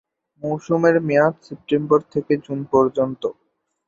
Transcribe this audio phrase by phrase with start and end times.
[0.43, 3.23] মৌসুমের মেয়াদ সেপ্টেম্বর থেকে জুন পর্যন্ত।